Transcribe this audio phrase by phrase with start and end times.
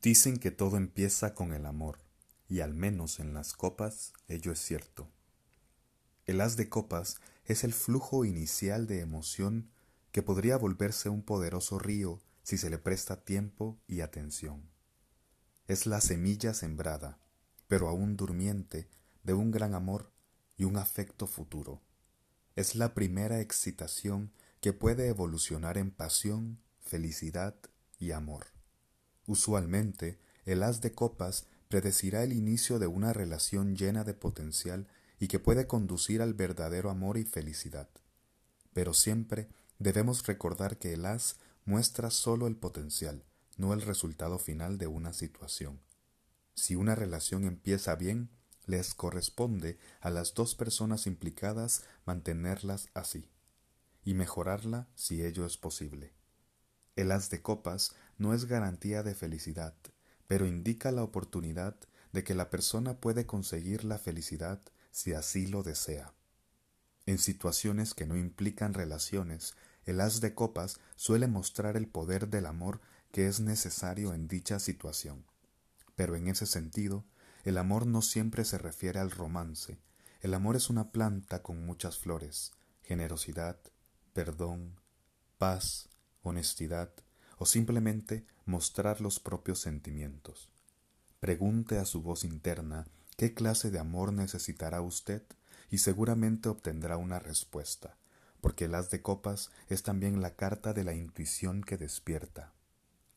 [0.00, 1.98] Dicen que todo empieza con el amor,
[2.48, 5.10] y al menos en las copas ello es cierto.
[6.24, 9.70] El haz de copas es el flujo inicial de emoción
[10.12, 14.70] que podría volverse un poderoso río si se le presta tiempo y atención.
[15.66, 17.18] Es la semilla sembrada,
[17.66, 18.88] pero aún durmiente,
[19.24, 20.12] de un gran amor
[20.56, 21.82] y un afecto futuro.
[22.54, 27.56] Es la primera excitación que puede evolucionar en pasión, felicidad
[27.98, 28.57] y amor.
[29.28, 34.88] Usualmente, el as de copas predecirá el inicio de una relación llena de potencial
[35.20, 37.90] y que puede conducir al verdadero amor y felicidad.
[38.72, 41.36] Pero siempre debemos recordar que el as
[41.66, 43.22] muestra solo el potencial,
[43.58, 45.78] no el resultado final de una situación.
[46.54, 48.30] Si una relación empieza bien,
[48.64, 53.28] les corresponde a las dos personas implicadas mantenerlas así
[54.04, 56.14] y mejorarla si ello es posible.
[56.98, 59.72] El as de copas no es garantía de felicidad,
[60.26, 61.76] pero indica la oportunidad
[62.12, 64.60] de que la persona puede conseguir la felicidad
[64.90, 66.12] si así lo desea.
[67.06, 69.54] En situaciones que no implican relaciones,
[69.84, 72.80] el as de copas suele mostrar el poder del amor
[73.12, 75.24] que es necesario en dicha situación.
[75.94, 77.04] Pero en ese sentido,
[77.44, 79.78] el amor no siempre se refiere al romance.
[80.20, 82.50] El amor es una planta con muchas flores,
[82.82, 83.56] generosidad,
[84.14, 84.80] perdón,
[85.38, 85.87] paz,
[86.22, 86.90] honestidad
[87.38, 90.48] o simplemente mostrar los propios sentimientos.
[91.20, 92.86] Pregunte a su voz interna
[93.16, 95.22] qué clase de amor necesitará usted
[95.70, 97.96] y seguramente obtendrá una respuesta,
[98.40, 102.52] porque el as de copas es también la carta de la intuición que despierta.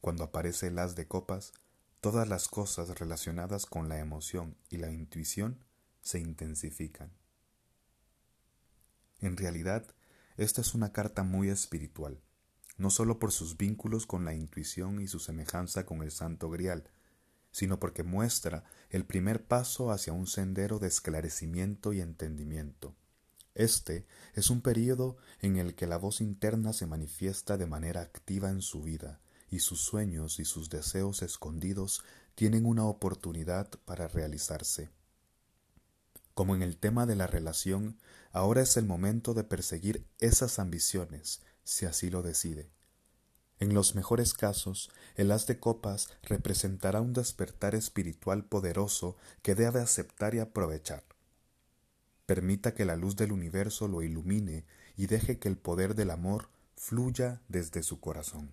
[0.00, 1.52] Cuando aparece el as de copas,
[2.00, 5.58] todas las cosas relacionadas con la emoción y la intuición
[6.00, 7.10] se intensifican.
[9.20, 9.84] En realidad,
[10.36, 12.20] esta es una carta muy espiritual,
[12.78, 16.90] no sólo por sus vínculos con la intuición y su semejanza con el Santo Grial,
[17.50, 22.94] sino porque muestra el primer paso hacia un sendero de esclarecimiento y entendimiento.
[23.54, 28.50] Este es un período en el que la voz interna se manifiesta de manera activa
[28.50, 32.04] en su vida, y sus sueños y sus deseos escondidos
[32.36, 34.90] tienen una oportunidad para realizarse.
[36.34, 37.98] Como en el tema de la relación,
[38.30, 42.70] ahora es el momento de perseguir esas ambiciones, si así lo decide.
[43.58, 49.80] En los mejores casos, el haz de copas representará un despertar espiritual poderoso que debe
[49.80, 51.04] aceptar y aprovechar.
[52.24, 54.64] Permita que la luz del universo lo ilumine
[54.96, 58.50] y deje que el poder del amor fluya desde su corazón.